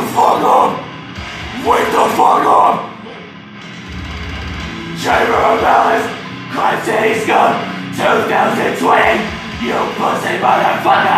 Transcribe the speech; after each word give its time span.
the 0.00 0.06
fuck 0.12 0.42
up! 0.42 0.70
Wake 1.66 1.90
the 1.90 2.06
fuck 2.14 2.44
up! 2.46 2.76
Chamber 5.02 5.34
of 5.34 5.62
Malice, 5.62 6.06
Crime 6.52 6.80
City's 6.84 7.26
Gun, 7.26 7.54
2020, 7.96 9.66
you 9.66 9.74
pussy 9.98 10.38
motherfucker! 10.38 11.17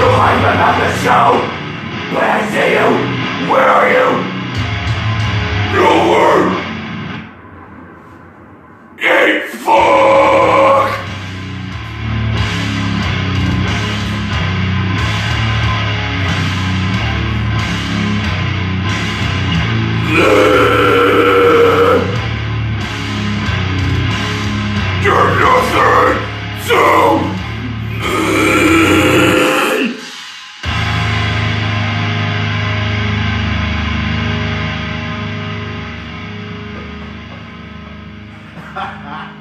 You 0.00 0.06
hype 0.08 0.40
about 0.40 0.76
the 0.80 0.88
show. 1.04 1.36
When 2.14 2.24
I 2.24 2.40
see 2.48 2.72
you, 2.72 2.88
where 3.52 3.68
are 3.68 3.88
you? 3.92 4.08
Nowhere. 5.76 6.44
Eat 8.98 9.50
fuck. 9.60 9.99
ha 38.80 38.86
ha 39.04 39.39